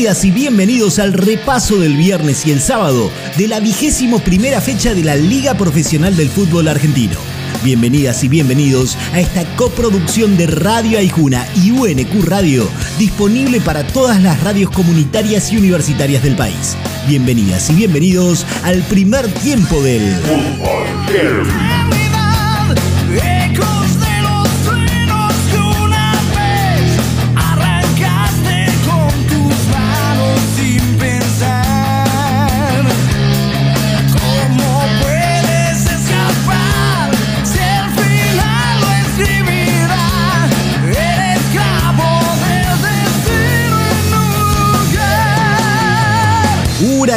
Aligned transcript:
Bienvenidas 0.00 0.24
y 0.24 0.30
bienvenidos 0.30 0.98
al 0.98 1.12
repaso 1.12 1.78
del 1.78 1.94
viernes 1.94 2.46
y 2.46 2.52
el 2.52 2.62
sábado 2.62 3.10
de 3.36 3.48
la 3.48 3.60
vigésimo 3.60 4.18
primera 4.20 4.62
fecha 4.62 4.94
de 4.94 5.04
la 5.04 5.14
Liga 5.14 5.52
Profesional 5.52 6.16
del 6.16 6.30
Fútbol 6.30 6.68
Argentino. 6.68 7.18
Bienvenidas 7.62 8.24
y 8.24 8.28
bienvenidos 8.28 8.96
a 9.12 9.20
esta 9.20 9.44
coproducción 9.56 10.38
de 10.38 10.46
Radio 10.46 10.98
Aijuna 10.98 11.46
y 11.54 11.72
UNQ 11.72 12.24
Radio, 12.24 12.66
disponible 12.98 13.60
para 13.60 13.86
todas 13.86 14.22
las 14.22 14.42
radios 14.42 14.70
comunitarias 14.70 15.52
y 15.52 15.58
universitarias 15.58 16.22
del 16.22 16.34
país. 16.34 16.78
Bienvenidas 17.06 17.68
y 17.68 17.74
bienvenidos 17.74 18.46
al 18.62 18.82
primer 18.84 19.28
tiempo 19.28 19.82
del 19.82 20.16
Fútbol 20.22 20.80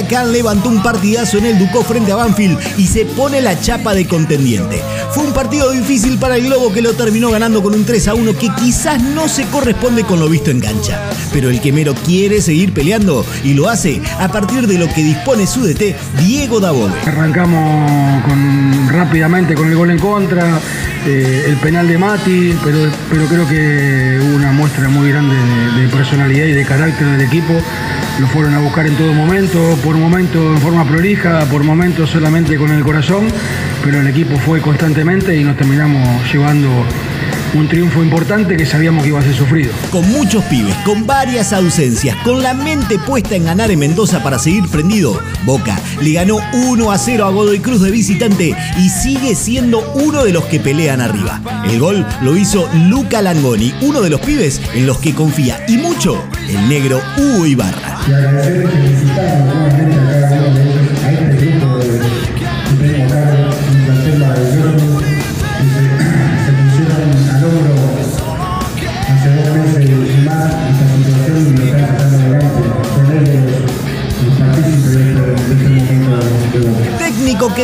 Huracán 0.03 0.34
levantó 0.34 0.67
un 0.67 0.84
partidazo 0.84 1.38
en 1.38 1.45
el 1.45 1.57
Ducó 1.57 1.81
frente 1.81 2.11
a 2.11 2.17
Banfield 2.17 2.59
y 2.77 2.88
se 2.88 3.05
pone 3.05 3.39
la 3.39 3.57
chapa 3.57 3.94
de 3.94 4.05
contendiente. 4.05 4.81
Fue 5.11 5.23
un 5.23 5.31
partido 5.31 5.71
difícil 5.71 6.17
para 6.17 6.35
el 6.35 6.44
Globo 6.44 6.73
que 6.73 6.81
lo 6.81 6.94
terminó 6.94 7.31
ganando 7.31 7.63
con 7.63 7.73
un 7.73 7.85
3 7.85 8.09
a 8.09 8.13
1 8.13 8.38
que 8.38 8.49
quizás 8.59 9.02
no 9.02 9.30
se 9.30 9.45
corresponde 9.45 10.03
con 10.03 10.19
lo 10.19 10.28
visto 10.28 10.52
en 10.52 10.59
cancha. 10.59 11.00
Pero 11.31 11.50
el 11.50 11.61
quemero 11.61 11.94
quiere 11.94 12.41
seguir 12.41 12.73
peleando 12.73 13.25
y 13.45 13.53
lo 13.53 13.69
hace 13.69 14.02
a 14.19 14.28
partir 14.30 14.67
de 14.67 14.78
lo 14.78 14.94
que 14.94 15.03
dispone 15.03 15.47
su 15.47 15.66
DT, 15.66 15.95
Diego 16.19 16.59
Dabove. 16.59 16.94
Arrancamos 17.06 18.23
rápidamente 18.91 19.56
con 19.56 19.69
el 19.69 19.75
gol 19.75 19.91
en 19.91 20.00
contra, 20.00 20.59
eh, 21.06 21.45
el 21.47 21.56
penal 21.58 21.88
de 21.88 21.97
Mati, 21.97 22.58
pero, 22.61 22.89
pero 23.09 23.25
creo 23.28 23.47
que 23.47 24.19
hubo 24.22 24.35
una 24.35 24.52
muestra 24.52 24.89
muy 24.89 25.09
grande 25.09 25.35
de 25.35 25.62
personalidad 25.91 26.45
y 26.45 26.53
de 26.53 26.66
carácter 26.66 27.07
del 27.07 27.21
equipo 27.21 27.53
lo 28.19 28.27
fueron 28.27 28.53
a 28.53 28.59
buscar 28.59 28.85
en 28.85 28.95
todo 28.95 29.13
momento, 29.13 29.77
por 29.83 29.95
momento 29.95 30.53
en 30.53 30.59
forma 30.59 30.85
prolija, 30.85 31.45
por 31.45 31.63
momentos 31.63 32.09
solamente 32.09 32.57
con 32.57 32.71
el 32.71 32.83
corazón, 32.83 33.27
pero 33.83 33.99
el 33.99 34.07
equipo 34.07 34.38
fue 34.38 34.61
constantemente 34.61 35.35
y 35.35 35.44
nos 35.44 35.57
terminamos 35.57 36.31
llevando 36.31 36.69
un 37.56 37.68
triunfo 37.68 38.02
importante 38.02 38.58
que 38.58 38.66
sabíamos 38.66 39.04
que 39.04 39.09
iba 39.09 39.20
a 39.20 39.23
ser 39.23 39.36
sufrido. 39.36 39.72
Con 39.92 40.09
muchos 40.12 40.44
pibes, 40.46 40.76
con 40.86 41.06
varias 41.06 41.54
ausencias, 41.54 42.16
con 42.23 42.42
la 42.42 42.54
mente 42.54 42.98
puesta 43.00 43.36
en 43.36 43.46
ganar 43.46 43.72
en 43.72 43.80
Mendoza 43.80 44.23
para 44.23 44.40
seguir 44.40 44.68
prendido, 44.70 45.20
Boca 45.46 45.80
le 46.02 46.14
ganó 46.14 46.38
1 46.54 46.92
a 46.92 46.98
0 46.98 47.26
a 47.26 47.30
Godoy 47.30 47.59
Cruz 47.59 47.81
de 47.81 47.92
visitante 47.92 48.56
y 48.78 48.90
sigue 48.90 49.36
siendo 49.36 49.92
uno 49.96 50.24
de 50.24 50.34
los 50.34 50.46
que 50.46 50.59
pelean 50.59 51.02
arriba. 51.02 51.42
El 51.70 51.80
gol 51.80 52.06
lo 52.22 52.36
hizo 52.36 52.68
Luca 52.88 53.22
Langoni, 53.22 53.74
uno 53.81 54.02
de 54.02 54.09
los 54.09 54.22
pibes 54.22 54.62
en 54.74 54.88
los 54.88 55.00
que 55.00 55.14
confía 55.14 55.64
y 55.68 55.78
mucho 55.78 56.24
el 56.48 56.68
negro 56.68 57.02
Hugo 57.18 57.46
Ibarra. 57.46 58.00
Técnico 58.06 58.70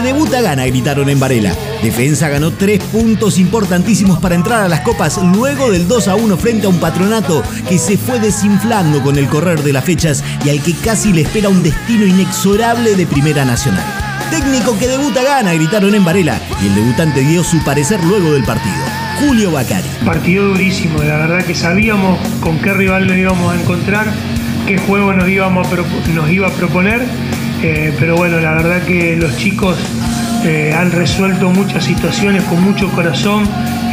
debuta 0.02 0.42
gana, 0.42 0.66
gritaron 0.66 1.10
en 1.10 1.20
Varela. 1.20 1.54
Defensa 1.82 2.30
ganó 2.30 2.52
tres 2.52 2.84
puntos 2.84 3.38
importantísimos 3.38 4.20
para 4.20 4.36
entrar 4.36 4.62
a 4.62 4.68
las 4.68 4.82
copas 4.82 5.20
luego 5.22 5.72
del 5.72 5.88
2 5.88 6.08
a 6.08 6.16
1 6.16 6.38
frente 6.38 6.66
a 6.66 6.70
un 6.70 6.80
patronato 6.80 7.44
que 7.68 7.78
se 7.78 7.98
fue 7.98 8.20
desinflando 8.20 9.02
con 9.02 9.18
el 9.18 9.28
correr 9.28 9.64
de 9.64 9.74
las 9.74 9.86
fechas 9.86 10.24
y 10.46 10.50
al 10.50 10.62
que 10.62 10.74
casi 10.74 11.14
le 11.14 11.22
espera 11.22 11.50
un 11.50 11.64
destino 11.64 12.06
inexorable 12.06 12.96
de 12.96 13.08
Primera 13.08 13.46
Nacional. 13.46 13.84
Técnico 14.30 14.78
que 14.78 14.88
debuta 14.88 15.24
gana, 15.24 15.54
gritaron 15.54 15.96
en 15.96 16.06
Varela, 16.06 16.40
y 16.62 16.68
el 16.68 16.76
debutante 16.76 17.22
dio 17.22 17.44
su 17.44 17.64
parecer 17.64 18.04
luego 18.04 18.31
del 18.31 18.44
partido. 18.44 18.76
Julio 19.20 19.52
Bacari. 19.52 19.88
Partido 20.06 20.48
durísimo, 20.50 21.02
la 21.04 21.18
verdad 21.18 21.44
que 21.44 21.56
sabíamos 21.56 22.20
con 22.40 22.60
qué 22.60 22.74
rival 22.74 23.08
nos 23.08 23.18
íbamos 23.18 23.54
a 23.54 23.60
encontrar, 23.60 24.14
qué 24.68 24.78
juego 24.78 25.14
nos 25.14 25.28
iba 25.28 25.48
a 25.48 26.52
proponer, 26.52 27.06
eh, 27.62 27.94
pero 28.00 28.16
bueno, 28.16 28.40
la 28.40 28.53
verdad 28.53 28.81
que 28.84 29.16
los 29.16 29.36
chicos 29.38 29.78
eh, 30.46 30.74
han 30.74 30.92
resuelto 30.92 31.50
muchas 31.50 31.84
situaciones 31.84 32.44
con 32.44 32.64
mucho 32.64 32.90
corazón, 32.92 33.44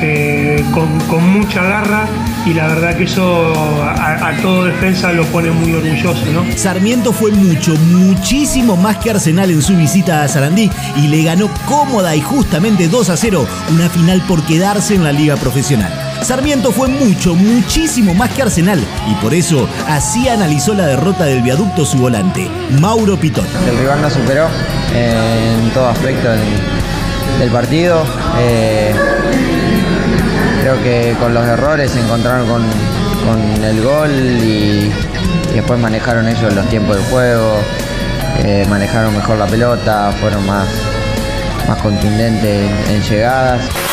eh, 0.01 0.65
con, 0.73 1.31
mucha 1.33 1.63
garra 1.63 2.07
y 2.45 2.55
la 2.55 2.69
verdad 2.69 2.97
que 2.97 3.05
eso 3.05 3.53
a, 3.83 4.33
todo 4.43 4.67
defensa 4.67 5.13
lo 5.13 5.25
pone 5.27 5.51
muy 5.51 5.73
orgulloso. 5.73 6.25
¿no? 6.33 6.45
Sarmiento 6.57 7.13
fue 7.13 7.33
mucho, 7.33 7.75
muchísimo 7.77 8.77
más 8.77 8.99
que 8.99 9.11
Arsenal 9.11 9.51
en 9.51 9.63
su 9.63 9.77
visita 9.77 10.23
a 10.23 10.29
Sarandí 10.29 10.71
y 10.97 11.09
le 11.09 11.25
ganó 11.25 11.51
cómoda 11.67 12.15
y 12.15 12.21
justamente 12.21 12.87
2 12.89 13.11
a 13.11 13.17
0 13.17 13.47
una 13.75 13.89
final 13.89 14.23
por 14.29 14.43
quedarse 14.43 14.95
en 14.95 15.03
la 15.03 15.11
liga 15.11 15.37
profesional. 15.37 16.06
Sarmiento 16.23 16.73
fue 16.73 16.89
mucho, 16.89 17.35
muchísimo 17.35 18.15
más 18.15 18.31
que 18.31 18.43
Arsenal 18.43 18.83
y 19.09 19.15
por 19.17 19.35
eso 19.35 19.69
así 19.87 20.29
analizó 20.29 20.75
la 20.75 20.87
derrota 20.87 21.25
del 21.25 21.43
viaducto 21.43 21.85
su 21.85 21.99
volante, 21.99 22.51
Mauro 22.81 23.17
Pitón. 23.17 23.47
El 23.69 23.79
rival 23.79 24.03
nos 24.03 24.13
superó 24.13 24.49
en 24.95 25.71
todo 25.71 25.89
aspecto 25.89 26.29
del, 26.31 27.51
partido. 27.51 28.05
Eh, 28.39 28.95
creo 30.63 30.83
que 30.83 31.15
con 31.21 31.35
los 31.35 31.47
errores 31.47 31.93
se 31.93 32.01
encontraron 32.01 32.49
con, 32.49 32.65
el 33.65 33.83
gol 33.83 34.11
y, 34.11 34.91
después 35.53 35.79
manejaron 35.79 36.29
ellos 36.29 36.53
los 36.55 36.69
tiempos 36.69 36.97
de 36.97 37.03
juego, 37.05 37.59
eh, 38.45 38.67
manejaron 38.69 39.15
mejor 39.15 39.39
la 39.39 39.47
pelota, 39.47 40.13
fueron 40.21 40.47
más, 40.47 40.67
más 41.69 41.79
contundentes 41.79 42.71
en 42.89 43.03
llegadas. 43.03 43.86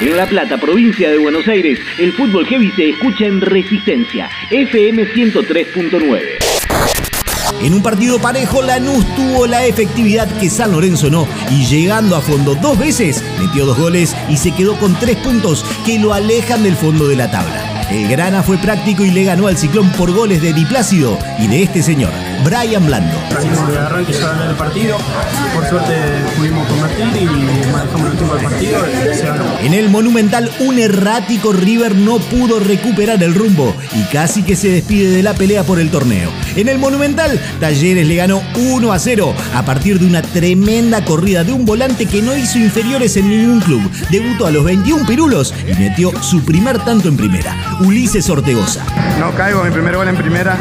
En 0.00 0.16
La 0.16 0.26
Plata, 0.26 0.58
provincia 0.58 1.08
de 1.08 1.18
Buenos 1.18 1.46
Aires, 1.46 1.78
el 1.98 2.12
fútbol 2.12 2.44
heavy 2.46 2.70
se 2.72 2.90
escucha 2.90 3.26
en 3.26 3.40
Resistencia, 3.40 4.28
FM 4.50 5.06
103.9. 5.06 6.20
En 7.62 7.72
un 7.72 7.82
partido 7.82 8.18
parejo, 8.18 8.60
Lanús 8.60 9.06
tuvo 9.14 9.46
la 9.46 9.64
efectividad 9.66 10.28
que 10.38 10.50
San 10.50 10.72
Lorenzo 10.72 11.10
no, 11.10 11.28
y 11.50 11.64
llegando 11.64 12.16
a 12.16 12.20
fondo 12.20 12.56
dos 12.56 12.76
veces, 12.76 13.22
metió 13.40 13.66
dos 13.66 13.78
goles 13.78 14.16
y 14.28 14.36
se 14.36 14.52
quedó 14.52 14.76
con 14.78 14.98
tres 14.98 15.16
puntos 15.16 15.64
que 15.86 15.98
lo 15.98 16.12
alejan 16.12 16.64
del 16.64 16.74
fondo 16.74 17.06
de 17.06 17.16
la 17.16 17.30
tabla. 17.30 17.73
El 17.90 18.08
Grana 18.08 18.42
fue 18.42 18.58
práctico 18.58 19.04
y 19.04 19.10
le 19.10 19.24
ganó 19.24 19.46
al 19.46 19.58
Ciclón 19.58 19.90
por 19.92 20.10
goles 20.12 20.40
de 20.40 20.52
Diplácido 20.52 21.18
y 21.38 21.46
de 21.46 21.62
este 21.62 21.82
señor, 21.82 22.10
Brian 22.44 22.86
Blando. 22.86 23.16
de 23.70 23.78
arranque 23.78 24.12
ya 24.12 24.28
ganar 24.28 24.50
el 24.50 24.56
partido, 24.56 24.96
por 25.54 25.68
suerte 25.68 25.94
pudimos 26.36 26.66
convertir 26.66 27.06
y 27.22 27.26
manejamos 27.70 28.10
el 28.10 28.16
tiempo 28.16 28.34
del 28.36 28.44
partido 28.44 28.78
En 29.62 29.74
el 29.74 29.90
Monumental, 29.90 30.50
un 30.60 30.78
errático 30.78 31.52
River 31.52 31.94
no 31.94 32.18
pudo 32.18 32.58
recuperar 32.58 33.22
el 33.22 33.34
rumbo 33.34 33.74
y 33.94 34.02
casi 34.12 34.42
que 34.42 34.56
se 34.56 34.68
despide 34.68 35.10
de 35.10 35.22
la 35.22 35.34
pelea 35.34 35.62
por 35.62 35.78
el 35.78 35.90
torneo. 35.90 36.30
En 36.56 36.68
el 36.68 36.78
Monumental, 36.78 37.40
Talleres 37.58 38.06
le 38.06 38.16
ganó 38.16 38.40
1 38.56 38.92
a 38.92 38.98
0 38.98 39.34
a 39.54 39.64
partir 39.64 39.98
de 39.98 40.06
una 40.06 40.22
tremenda 40.22 41.04
corrida 41.04 41.42
de 41.42 41.52
un 41.52 41.64
volante 41.64 42.06
que 42.06 42.22
no 42.22 42.36
hizo 42.36 42.58
inferiores 42.58 43.16
en 43.16 43.28
ningún 43.28 43.60
club. 43.60 43.90
Debutó 44.10 44.46
a 44.46 44.50
los 44.50 44.64
21 44.64 45.04
pirulos 45.06 45.52
y 45.66 45.74
metió 45.74 46.12
su 46.22 46.44
primer 46.44 46.78
tanto 46.84 47.08
en 47.08 47.16
primera. 47.16 47.76
Ulises 47.80 48.30
Ortegoza. 48.30 48.84
No 49.18 49.32
caigo 49.32 49.64
mi 49.64 49.70
primer 49.70 49.96
gol 49.96 50.08
en 50.08 50.16
primera 50.16 50.56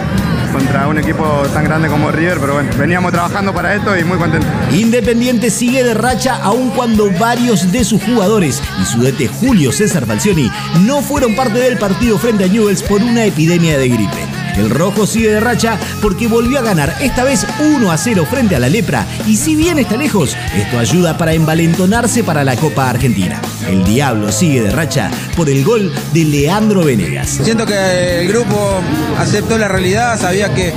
contra 0.51 0.88
un 0.88 1.00
equipo 1.00 1.25
tan 1.54 1.63
grande 1.63 1.88
como 1.88 2.12
River, 2.12 2.39
pero 2.39 2.54
bueno, 2.54 2.69
veníamos 2.78 3.12
trabajando 3.12 3.54
para 3.54 3.75
esto 3.75 3.98
y 3.98 4.04
muy 4.04 4.18
contento. 4.18 4.48
Independiente 4.72 5.50
sigue 5.50 5.84
de 5.84 5.94
racha 5.94 6.39
aun 6.44 6.69
cuando 6.72 7.12
varios 7.12 7.72
de 7.72 7.84
sus 7.84 8.01
jugadores 8.04 8.62
y 8.81 8.86
su 8.86 9.01
DT 9.01 9.28
Julio 9.28 9.72
César 9.72 10.06
Falcioni 10.06 10.51
no 10.81 11.01
fueron 11.01 11.36
parte 11.36 11.60
del 11.60 11.78
partido 11.78 12.18
frente 12.18 12.46
a 12.46 12.48
Newells 12.48 12.84
por 12.84 13.01
una 13.01 13.25
epidemia 13.25 13.78
de 13.78 13.89
gripe. 13.89 14.32
El 14.57 14.69
rojo 14.69 15.05
sigue 15.05 15.31
de 15.31 15.39
racha 15.39 15.77
porque 16.01 16.27
volvió 16.27 16.59
a 16.59 16.61
ganar, 16.61 16.95
esta 17.01 17.23
vez 17.23 17.45
1 17.59 17.91
a 17.91 17.97
0 17.97 18.27
frente 18.29 18.55
a 18.55 18.59
la 18.59 18.69
lepra. 18.69 19.05
Y 19.27 19.38
si 19.38 19.55
bien 19.55 19.79
está 19.79 19.97
lejos, 19.97 20.35
esto 20.55 20.79
ayuda 20.79 21.17
para 21.17 21.33
envalentonarse 21.33 22.23
para 22.23 22.44
la 22.44 22.55
Copa 22.55 22.89
Argentina. 22.89 23.41
El 23.67 23.83
Diablo 23.83 24.31
sigue 24.31 24.61
de 24.61 24.71
racha 24.71 25.09
por 25.35 25.50
el 25.50 25.63
gol 25.63 25.91
de 26.13 26.25
Leandro 26.25 26.83
Venegas. 26.83 27.39
Siento 27.44 27.65
que 27.65 28.21
el 28.21 28.27
grupo 28.27 28.81
aceptó 29.17 29.57
la 29.57 29.67
realidad, 29.67 30.19
sabía 30.19 30.53
que 30.53 30.73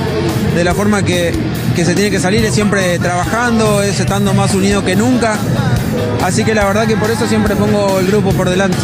de 0.54 0.64
la 0.64 0.74
forma 0.74 1.02
que, 1.02 1.32
que 1.74 1.84
se 1.84 1.94
tiene 1.94 2.10
que 2.10 2.20
salir 2.20 2.44
es 2.44 2.54
siempre 2.54 2.98
trabajando, 2.98 3.82
es 3.82 4.00
estando 4.00 4.32
más 4.34 4.54
unido 4.54 4.84
que 4.84 4.96
nunca. 4.96 5.38
Así 6.22 6.44
que 6.44 6.54
la 6.54 6.64
verdad 6.64 6.86
que 6.86 6.96
por 6.96 7.10
eso 7.10 7.26
siempre 7.26 7.54
pongo 7.56 8.00
el 8.00 8.06
grupo 8.06 8.32
por 8.32 8.48
delante. 8.48 8.78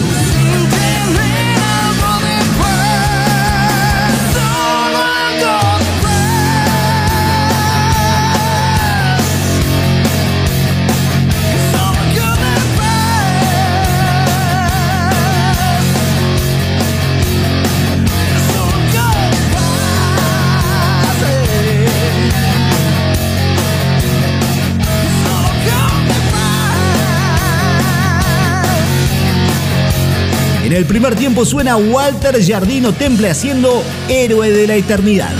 En 30.72 30.78
el 30.78 30.86
primer 30.86 31.14
tiempo 31.14 31.44
suena 31.44 31.76
Walter 31.76 32.42
Jardino 32.42 32.94
Temple 32.94 33.28
haciendo 33.28 33.84
Héroe 34.08 34.50
de 34.50 34.66
la 34.66 34.74
Eternidad. 34.74 35.30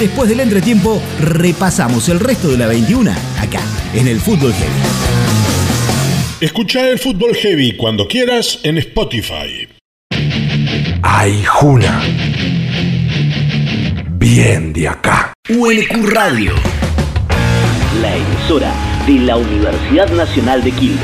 Después 0.00 0.28
del 0.28 0.40
entretiempo, 0.40 1.00
repasamos 1.20 2.08
el 2.08 2.18
resto 2.18 2.48
de 2.48 2.58
la 2.58 2.66
21 2.66 3.12
acá, 3.38 3.60
en 3.94 4.08
el 4.08 4.18
Fútbol 4.18 4.52
Heavy. 4.52 4.80
Escucha 6.40 6.90
el 6.90 6.98
Fútbol 6.98 7.36
Heavy 7.36 7.76
cuando 7.76 8.08
quieras 8.08 8.58
en 8.64 8.78
Spotify. 8.78 9.68
Ay, 11.02 11.40
Juna. 11.46 12.02
Bien 14.18 14.72
de 14.72 14.88
acá. 14.88 15.32
UNQ 15.48 16.08
Radio. 16.08 16.73
Emisora 18.44 18.74
de 19.06 19.20
la 19.20 19.38
Universidad 19.38 20.10
Nacional 20.10 20.62
de 20.62 20.70
Quilmes. 20.72 21.00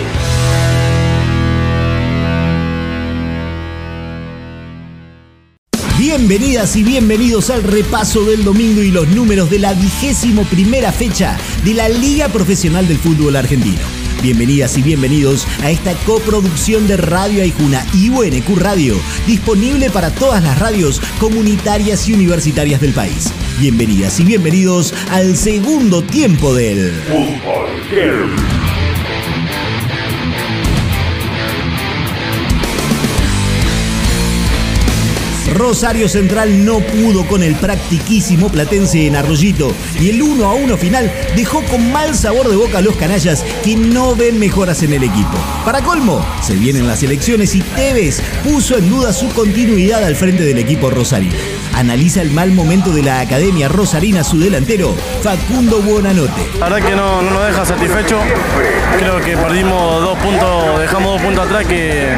Bienvenidas 5.99 6.77
y 6.77 6.83
bienvenidos 6.83 7.49
al 7.49 7.63
repaso 7.63 8.25
del 8.25 8.45
domingo 8.45 8.83
y 8.83 8.91
los 8.91 9.09
números 9.09 9.49
de 9.49 9.59
la 9.59 9.73
vigésimo 9.73 10.45
primera 10.45 10.93
fecha 10.93 11.39
de 11.65 11.73
la 11.73 11.89
Liga 11.89 12.29
Profesional 12.29 12.87
del 12.87 12.99
Fútbol 12.99 13.37
Argentino. 13.37 14.00
Bienvenidas 14.23 14.77
y 14.77 14.83
bienvenidos 14.83 15.47
a 15.63 15.71
esta 15.71 15.95
coproducción 16.05 16.87
de 16.87 16.99
Radio 16.99 17.43
Aijuna 17.43 17.87
y 17.95 18.11
UNQ 18.11 18.59
Radio, 18.59 18.95
disponible 19.27 19.89
para 19.89 20.11
todas 20.11 20.43
las 20.43 20.59
radios 20.59 21.01
comunitarias 21.19 22.07
y 22.07 22.13
universitarias 22.13 22.83
del 22.83 22.93
país. 22.93 23.33
Bienvenidas 23.59 24.21
y 24.21 24.25
bienvenidos 24.25 24.93
al 25.11 25.37
segundo 25.37 26.03
tiempo 26.03 26.55
del 26.55 26.93
Fútbol 27.09 28.60
Rosario 35.55 36.09
Central 36.09 36.65
no 36.65 36.79
pudo 36.81 37.27
con 37.27 37.43
el 37.43 37.57
practiquísimo 37.57 38.49
Platense 38.49 39.07
en 39.07 39.17
Arroyito 39.17 39.73
y 40.01 40.11
el 40.11 40.23
1 40.23 40.45
a 40.45 40.55
1 40.55 40.77
final 40.79 41.13
dejó 41.37 41.63
con 41.65 41.93
mal 41.93 42.15
sabor 42.15 42.49
de 42.49 42.57
boca 42.57 42.79
a 42.79 42.83
los 42.83 42.97
canallas 42.97 43.45
que 43.65 43.77
no 43.77 44.15
ven 44.15 44.39
mejoras 44.39 44.83
en 44.83 44.93
el 44.93 45.03
equipo. 45.03 45.37
Para 45.65 45.83
colmo, 45.83 46.25
se 46.43 46.55
vienen 46.55 46.87
las 46.87 47.03
elecciones 47.03 47.55
y 47.55 47.61
Tevez 47.61 48.23
puso 48.45 48.79
en 48.79 48.89
duda 48.89 49.13
su 49.13 49.29
continuidad 49.31 50.05
al 50.05 50.17
frente 50.17 50.45
del 50.45 50.59
equipo 50.59 50.91
rosarino. 50.91 51.35
Analiza 51.75 52.23
el 52.23 52.31
mal 52.31 52.51
momento 52.53 52.91
de 52.91 53.03
la 53.03 53.21
Academia 53.21 53.69
Rosarina 53.69 54.25
su 54.25 54.39
delantero, 54.39 54.95
Facundo 55.23 55.81
Buonanote. 55.81 56.49
La 56.59 56.69
verdad 56.69 56.89
que 56.89 56.97
no, 56.97 57.23
no 57.23 57.31
nos 57.31 57.47
deja 57.47 57.65
satisfecho. 57.65 58.19
Creo 58.99 59.21
que 59.21 59.37
perdimos 59.37 60.03
dos 60.03 60.19
puntos, 60.19 60.81
dejamos 60.81 61.13
dos 61.13 61.23
puntos 61.23 61.47
atrás 61.47 61.67
que, 61.67 62.09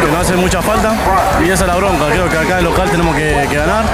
que 0.00 0.12
nos 0.12 0.20
hace 0.20 0.36
mucha 0.36 0.62
falta. 0.62 0.94
Y 1.44 1.50
esa 1.50 1.64
es 1.64 1.68
la 1.68 1.76
bronca. 1.76 2.08
Creo 2.10 2.28
que 2.28 2.36
acá 2.36 2.53
en 2.58 2.64
local 2.64 2.90
tenemos 2.90 3.14
que, 3.16 3.46
que 3.48 3.56
ganar. 3.56 3.84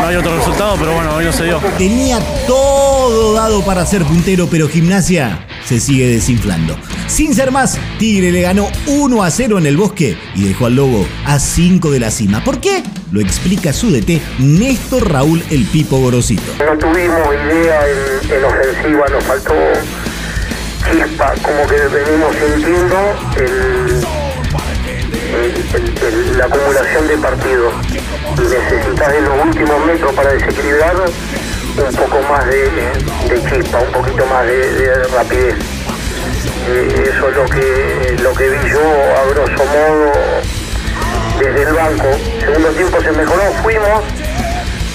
No 0.00 0.06
hay 0.06 0.16
otro 0.16 0.36
resultado, 0.36 0.76
pero 0.78 0.94
bueno, 0.94 1.14
hoy 1.14 1.24
no 1.24 1.32
se 1.32 1.44
dio. 1.44 1.58
Tenía 1.78 2.18
todo 2.46 3.34
dado 3.34 3.64
para 3.64 3.86
ser 3.86 4.04
puntero, 4.04 4.48
pero 4.50 4.68
Gimnasia 4.68 5.46
se 5.64 5.80
sigue 5.80 6.08
desinflando. 6.08 6.76
Sin 7.06 7.34
ser 7.34 7.50
más, 7.50 7.78
Tigre 7.98 8.32
le 8.32 8.42
ganó 8.42 8.68
1 8.86 9.22
a 9.22 9.30
0 9.30 9.58
en 9.58 9.66
el 9.66 9.76
bosque 9.76 10.16
y 10.34 10.44
dejó 10.44 10.66
al 10.66 10.76
Lobo 10.76 11.06
a 11.26 11.38
5 11.38 11.90
de 11.90 12.00
la 12.00 12.10
cima. 12.10 12.42
¿Por 12.44 12.60
qué? 12.60 12.82
Lo 13.12 13.20
explica 13.20 13.72
su 13.72 13.90
DT 13.90 14.20
Néstor 14.38 15.10
Raúl 15.10 15.42
El 15.50 15.64
Pipo 15.64 15.98
Gorosito. 15.98 16.42
No 16.58 16.76
tuvimos 16.78 17.18
idea 17.50 17.80
en, 17.88 18.44
ofensiva, 18.44 19.06
nos 19.10 19.24
faltó 19.24 19.54
chispa, 20.90 21.32
como 21.42 21.66
que 21.66 21.76
venimos 21.76 22.34
sintiendo 22.36 22.96
la 26.36 26.44
acumulación 26.46 27.08
de 27.08 27.18
partidos. 27.18 27.74
Necesitas 28.38 29.14
en 29.14 29.24
los 29.24 29.44
últimos 29.44 29.86
metros 29.86 30.12
para 30.12 30.32
desequilibrar 30.32 30.96
un 30.96 31.94
poco 31.96 32.20
más 32.30 32.46
de, 32.46 32.90
chispa, 33.48 33.80
un 33.80 33.92
poquito 33.92 34.26
más 34.26 34.46
de, 34.46 35.02
rapidez. 35.14 35.56
Eh, 36.68 37.10
eso 37.12 37.28
es 37.28 37.36
lo 37.36 37.44
que, 37.44 38.16
lo 38.22 38.32
que 38.32 38.48
vi 38.48 38.70
yo 38.70 38.80
a 38.80 39.28
grosso 39.30 39.64
modo 39.64 40.12
desde 41.38 41.62
el 41.62 41.74
banco. 41.74 42.06
Segundo 42.40 42.68
tiempo 42.70 43.02
se 43.02 43.12
mejoró, 43.12 43.42
fuimos, 43.62 44.04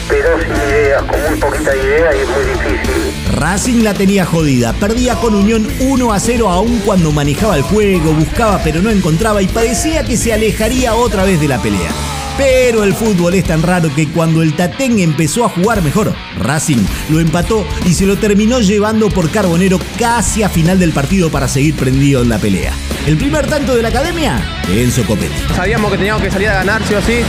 pero 0.09 0.39
sin 0.41 0.51
ideas, 0.51 1.03
con 1.03 1.21
muy 1.21 1.39
poquita 1.39 1.75
idea 1.75 2.15
y 2.15 2.19
es 2.19 2.29
muy 2.29 2.43
difícil. 2.43 3.35
Racing 3.35 3.83
la 3.83 3.93
tenía 3.93 4.25
jodida, 4.25 4.73
perdía 4.73 5.15
con 5.15 5.35
Unión 5.35 5.67
1 5.79 6.13
a 6.13 6.19
0 6.19 6.49
aún 6.49 6.81
cuando 6.85 7.11
manejaba 7.11 7.55
el 7.55 7.61
juego, 7.61 8.11
buscaba 8.13 8.59
pero 8.63 8.81
no 8.81 8.89
encontraba 8.89 9.41
y 9.41 9.47
parecía 9.47 10.03
que 10.03 10.17
se 10.17 10.33
alejaría 10.33 10.95
otra 10.95 11.23
vez 11.23 11.39
de 11.39 11.47
la 11.47 11.61
pelea. 11.61 12.18
Pero 12.39 12.85
el 12.85 12.93
fútbol 12.93 13.33
es 13.33 13.43
tan 13.43 13.61
raro 13.61 13.93
que 13.93 14.07
cuando 14.07 14.41
el 14.41 14.53
Tatén 14.55 14.97
empezó 14.99 15.43
a 15.43 15.49
jugar 15.49 15.81
mejor, 15.81 16.15
Racing 16.37 16.85
lo 17.09 17.19
empató 17.19 17.67
y 17.85 17.93
se 17.93 18.05
lo 18.05 18.17
terminó 18.17 18.61
llevando 18.61 19.09
por 19.09 19.29
Carbonero 19.29 19.77
casi 19.99 20.41
a 20.41 20.47
final 20.47 20.79
del 20.79 20.93
partido 20.93 21.29
para 21.29 21.49
seguir 21.49 21.75
prendido 21.75 22.21
en 22.21 22.29
la 22.29 22.37
pelea. 22.37 22.71
El 23.05 23.17
primer 23.17 23.45
tanto 23.47 23.75
de 23.75 23.81
la 23.81 23.89
academia, 23.89 24.41
Enzo 24.69 25.03
Copetti. 25.05 25.53
Sabíamos 25.53 25.91
que 25.91 25.97
teníamos 25.97 26.23
que 26.23 26.31
salir 26.31 26.47
a 26.47 26.53
ganar 26.53 26.81
sí 26.87 26.93
o 26.93 27.01
sí. 27.01 27.19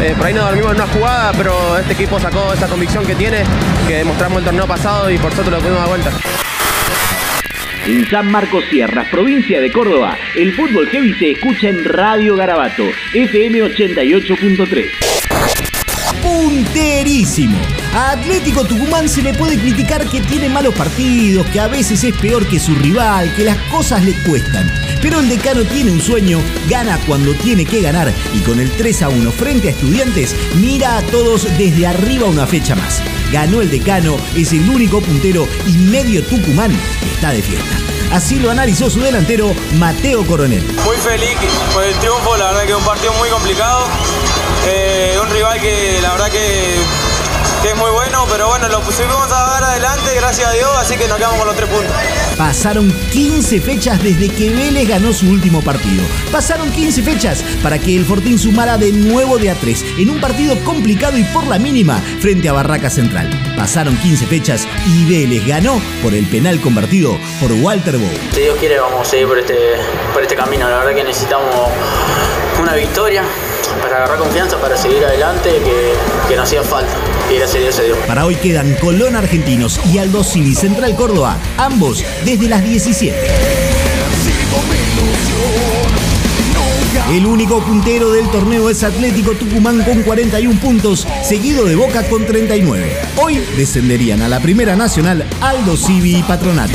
Eh, 0.00 0.14
por 0.16 0.26
ahí 0.26 0.32
nos 0.32 0.46
dormimos 0.46 0.70
en 0.70 0.76
una 0.76 0.86
jugada, 0.90 1.32
pero 1.36 1.76
este 1.76 1.92
equipo 1.92 2.18
sacó 2.18 2.54
esa 2.54 2.66
convicción 2.66 3.04
que 3.04 3.14
tiene, 3.14 3.44
que 3.86 3.96
demostramos 3.96 4.38
el 4.38 4.44
torneo 4.46 4.66
pasado 4.66 5.10
y 5.10 5.18
por 5.18 5.34
suerte 5.34 5.50
lo 5.50 5.58
pudimos 5.58 5.80
dar 5.80 5.88
vuelta. 5.88 6.12
En 7.86 8.04
San 8.10 8.28
Marcos 8.32 8.64
Sierras, 8.68 9.06
provincia 9.10 9.60
de 9.60 9.70
Córdoba, 9.70 10.18
el 10.34 10.52
fútbol 10.54 10.88
heavy 10.88 11.14
se 11.14 11.30
escucha 11.30 11.68
en 11.68 11.84
Radio 11.84 12.34
Garabato, 12.34 12.82
FM 13.14 13.62
88.3. 13.62 14.86
Punterísimo. 16.20 17.56
A 17.94 18.10
Atlético 18.10 18.64
Tucumán 18.64 19.08
se 19.08 19.22
le 19.22 19.32
puede 19.34 19.56
criticar 19.56 20.04
que 20.08 20.20
tiene 20.20 20.48
malos 20.48 20.74
partidos, 20.74 21.46
que 21.46 21.60
a 21.60 21.68
veces 21.68 22.02
es 22.02 22.16
peor 22.16 22.48
que 22.48 22.58
su 22.58 22.74
rival, 22.74 23.32
que 23.36 23.44
las 23.44 23.58
cosas 23.70 24.04
le 24.04 24.14
cuestan. 24.24 24.68
Pero 25.00 25.20
el 25.20 25.28
decano 25.28 25.62
tiene 25.62 25.92
un 25.92 26.00
sueño, 26.00 26.40
gana 26.68 26.98
cuando 27.06 27.34
tiene 27.34 27.64
que 27.64 27.82
ganar 27.82 28.12
y 28.34 28.40
con 28.40 28.58
el 28.58 28.68
3 28.72 29.02
a 29.02 29.08
1 29.10 29.30
frente 29.30 29.68
a 29.68 29.70
estudiantes 29.70 30.34
mira 30.60 30.98
a 30.98 31.02
todos 31.02 31.44
desde 31.56 31.86
arriba 31.86 32.26
una 32.26 32.48
fecha 32.48 32.74
más. 32.74 33.00
Ganó 33.32 33.60
el 33.60 33.70
decano, 33.70 34.16
es 34.36 34.52
el 34.52 34.68
único 34.68 35.00
puntero 35.00 35.48
y 35.66 35.72
medio 35.78 36.22
Tucumán 36.24 36.72
está 37.02 37.32
de 37.32 37.42
fiesta. 37.42 37.76
Así 38.12 38.38
lo 38.38 38.50
analizó 38.50 38.88
su 38.88 39.00
delantero 39.00 39.52
Mateo 39.78 40.24
Coronel. 40.26 40.62
Muy 40.84 40.96
feliz 40.96 41.36
por 41.74 41.82
el 41.82 41.94
triunfo, 41.96 42.36
la 42.36 42.46
verdad 42.52 42.66
que 42.66 42.74
un 42.74 42.84
partido 42.84 43.12
muy 43.14 43.28
complicado. 43.28 43.86
Eh, 44.68 45.18
un 45.22 45.30
rival 45.30 45.60
que 45.60 45.98
la 46.02 46.12
verdad 46.12 46.30
que 46.30 46.76
que 47.66 47.72
es 47.72 47.78
muy 47.78 47.90
bueno, 47.90 48.24
pero 48.30 48.46
bueno, 48.46 48.68
lo 48.68 48.80
pusimos 48.80 49.16
a 49.16 49.26
dar 49.26 49.64
adelante, 49.64 50.14
gracias 50.14 50.48
a 50.48 50.52
Dios, 50.52 50.70
así 50.78 50.96
que 50.96 51.08
nos 51.08 51.16
quedamos 51.16 51.38
con 51.38 51.48
los 51.48 51.56
tres 51.56 51.68
puntos. 51.68 51.92
Pasaron 52.36 52.92
15 53.10 53.60
fechas 53.60 54.00
desde 54.04 54.28
que 54.28 54.50
Vélez 54.50 54.86
ganó 54.86 55.12
su 55.12 55.28
último 55.28 55.60
partido. 55.62 56.04
Pasaron 56.30 56.70
15 56.70 57.02
fechas 57.02 57.42
para 57.64 57.80
que 57.80 57.96
el 57.96 58.04
Fortín 58.04 58.38
sumara 58.38 58.78
de 58.78 58.92
nuevo 58.92 59.36
de 59.38 59.50
a 59.50 59.56
3 59.56 59.84
en 59.98 60.10
un 60.10 60.20
partido 60.20 60.56
complicado 60.62 61.18
y 61.18 61.24
por 61.24 61.44
la 61.48 61.58
mínima 61.58 62.00
frente 62.20 62.48
a 62.48 62.52
Barraca 62.52 62.88
Central. 62.88 63.28
Pasaron 63.56 63.96
15 63.96 64.26
fechas 64.26 64.68
y 64.86 65.04
Vélez 65.10 65.44
ganó 65.44 65.82
por 66.04 66.14
el 66.14 66.26
penal 66.26 66.60
convertido 66.60 67.18
por 67.40 67.50
Walter 67.50 67.96
Bow. 67.96 68.10
Si 68.32 68.42
Dios 68.42 68.56
quiere 68.60 68.78
vamos 68.78 69.08
a 69.08 69.10
seguir 69.10 69.26
por 69.26 69.38
este, 69.40 69.56
por 70.12 70.22
este 70.22 70.36
camino. 70.36 70.68
La 70.68 70.78
verdad 70.78 70.94
que 70.94 71.02
necesitamos 71.02 71.50
una 72.60 72.74
victoria 72.74 73.24
para 73.80 73.96
agarrar 73.96 74.18
confianza, 74.18 74.60
para 74.60 74.76
seguir 74.76 75.04
adelante, 75.04 75.50
que, 75.64 75.94
que 76.28 76.36
nos 76.36 76.44
hacía 76.44 76.62
falta. 76.62 76.92
Y 77.30 77.36
gracias 77.36 77.56
a 77.56 77.60
Dios 77.60 77.74
se 77.74 77.84
dio. 77.84 77.96
Para 78.06 78.26
hoy 78.26 78.36
quedan 78.36 78.74
Colón 78.74 79.16
Argentinos 79.16 79.80
y 79.92 79.98
Aldo 79.98 80.24
Civi 80.24 80.54
Central 80.54 80.94
Córdoba, 80.96 81.36
ambos 81.56 82.04
desde 82.24 82.48
las 82.48 82.62
17. 82.62 83.16
El 87.12 87.24
único 87.24 87.60
puntero 87.60 88.10
del 88.10 88.28
torneo 88.30 88.68
es 88.68 88.82
Atlético 88.82 89.32
Tucumán 89.32 89.82
con 89.84 90.02
41 90.02 90.60
puntos, 90.60 91.06
seguido 91.22 91.64
de 91.64 91.76
Boca 91.76 92.02
con 92.08 92.26
39. 92.26 92.96
Hoy 93.16 93.40
descenderían 93.56 94.22
a 94.22 94.28
la 94.28 94.40
Primera 94.40 94.74
Nacional 94.74 95.24
Aldo 95.40 95.76
Civi 95.76 96.16
y 96.16 96.22
Patronato. 96.24 96.74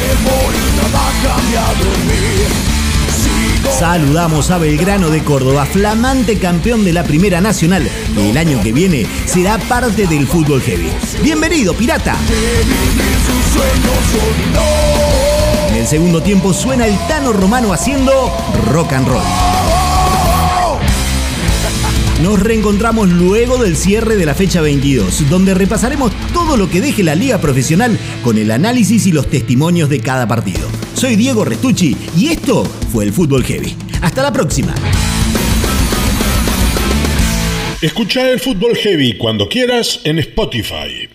Saludamos 3.81 4.51
a 4.51 4.59
Belgrano 4.59 5.09
de 5.09 5.23
Córdoba, 5.23 5.65
flamante 5.65 6.37
campeón 6.37 6.85
de 6.85 6.93
la 6.93 7.03
Primera 7.03 7.41
Nacional, 7.41 7.89
que 8.13 8.29
el 8.29 8.37
año 8.37 8.61
que 8.61 8.71
viene 8.71 9.07
será 9.25 9.57
parte 9.57 10.05
del 10.05 10.27
fútbol 10.27 10.61
heavy. 10.61 10.87
Bienvenido, 11.23 11.73
pirata. 11.73 12.15
En 15.67 15.75
el 15.77 15.87
segundo 15.87 16.21
tiempo 16.21 16.53
suena 16.53 16.85
el 16.85 16.95
Tano 17.07 17.33
Romano 17.33 17.73
haciendo 17.73 18.31
rock 18.71 18.93
and 18.93 19.07
roll. 19.07 19.80
Nos 22.21 22.39
reencontramos 22.39 23.09
luego 23.09 23.57
del 23.57 23.75
cierre 23.75 24.15
de 24.15 24.27
la 24.27 24.35
fecha 24.35 24.61
22, 24.61 25.27
donde 25.27 25.55
repasaremos 25.55 26.11
todo 26.33 26.55
lo 26.55 26.69
que 26.69 26.79
deje 26.79 27.01
la 27.01 27.15
liga 27.15 27.39
profesional 27.39 27.97
con 28.23 28.37
el 28.37 28.51
análisis 28.51 29.07
y 29.07 29.11
los 29.11 29.27
testimonios 29.27 29.89
de 29.89 30.01
cada 30.01 30.27
partido. 30.27 30.69
Soy 30.93 31.15
Diego 31.15 31.43
Restucci 31.45 31.97
y 32.15 32.27
esto 32.27 32.63
fue 32.91 33.05
el 33.05 33.13
Fútbol 33.13 33.43
Heavy. 33.43 33.75
Hasta 34.01 34.21
la 34.21 34.31
próxima. 34.31 34.75
Escucha 37.81 38.29
el 38.29 38.39
Fútbol 38.39 38.75
Heavy 38.75 39.17
cuando 39.17 39.49
quieras 39.49 40.01
en 40.03 40.19
Spotify. 40.19 41.10